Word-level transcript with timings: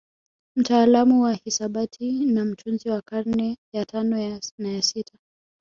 Mtaalamu 0.55 1.21
wa 1.23 1.33
hisabati 1.33 2.25
na 2.25 2.45
mtunzi 2.45 2.89
wa 2.89 3.01
karne 3.01 3.57
ya 3.73 3.85
tano 3.85 4.39
na 4.57 4.69
ya 4.71 4.81
sita 4.81 5.13